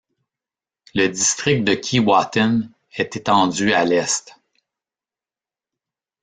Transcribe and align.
Le 0.95 1.09
District 1.09 1.63
de 1.63 1.75
Keewatin 1.75 2.71
est 2.93 3.17
étendu 3.17 3.71
à 3.71 3.85
l'est. 3.85 4.35